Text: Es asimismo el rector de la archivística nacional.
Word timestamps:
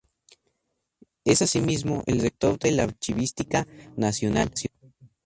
Es 1.25 1.43
asimismo 1.43 2.01
el 2.07 2.21
rector 2.21 2.57
de 2.57 2.71
la 2.71 2.81
archivística 2.85 3.67
nacional. 3.95 4.51